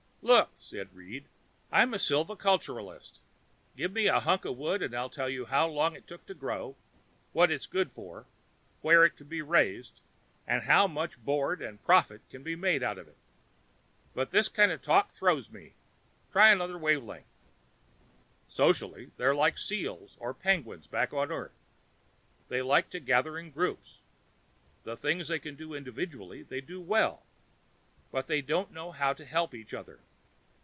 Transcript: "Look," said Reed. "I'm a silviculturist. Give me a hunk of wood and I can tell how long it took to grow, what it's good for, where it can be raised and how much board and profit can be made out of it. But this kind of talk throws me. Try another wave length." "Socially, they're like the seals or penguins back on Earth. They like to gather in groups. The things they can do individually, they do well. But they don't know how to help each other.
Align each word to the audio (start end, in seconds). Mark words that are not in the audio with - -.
"Look," 0.23 0.51
said 0.59 0.93
Reed. 0.93 1.25
"I'm 1.71 1.95
a 1.95 1.97
silviculturist. 1.97 3.17
Give 3.75 3.91
me 3.91 4.05
a 4.05 4.19
hunk 4.19 4.45
of 4.45 4.55
wood 4.55 4.83
and 4.83 4.93
I 4.93 5.07
can 5.07 5.09
tell 5.09 5.45
how 5.47 5.67
long 5.67 5.95
it 5.95 6.05
took 6.07 6.27
to 6.27 6.35
grow, 6.35 6.75
what 7.33 7.49
it's 7.49 7.65
good 7.65 7.91
for, 7.91 8.27
where 8.81 9.03
it 9.03 9.17
can 9.17 9.25
be 9.27 9.41
raised 9.41 9.99
and 10.45 10.63
how 10.65 10.85
much 10.85 11.17
board 11.25 11.59
and 11.59 11.83
profit 11.83 12.21
can 12.29 12.43
be 12.43 12.55
made 12.55 12.83
out 12.83 12.99
of 12.99 13.07
it. 13.07 13.17
But 14.13 14.29
this 14.29 14.47
kind 14.47 14.71
of 14.71 14.83
talk 14.83 15.09
throws 15.09 15.49
me. 15.49 15.73
Try 16.31 16.51
another 16.51 16.77
wave 16.77 17.03
length." 17.03 17.27
"Socially, 18.47 19.09
they're 19.17 19.35
like 19.35 19.55
the 19.55 19.61
seals 19.61 20.17
or 20.19 20.35
penguins 20.35 20.85
back 20.85 21.13
on 21.13 21.31
Earth. 21.31 21.57
They 22.47 22.61
like 22.61 22.91
to 22.91 22.99
gather 22.99 23.39
in 23.39 23.49
groups. 23.49 24.01
The 24.83 24.95
things 24.95 25.29
they 25.29 25.39
can 25.39 25.55
do 25.55 25.73
individually, 25.73 26.43
they 26.43 26.61
do 26.61 26.79
well. 26.79 27.25
But 28.11 28.27
they 28.27 28.41
don't 28.43 28.71
know 28.71 28.91
how 28.91 29.13
to 29.13 29.25
help 29.25 29.55
each 29.55 29.73
other. 29.73 29.99